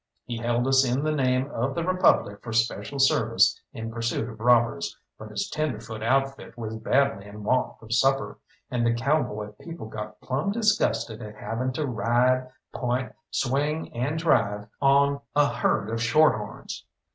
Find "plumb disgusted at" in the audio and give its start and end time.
10.19-11.35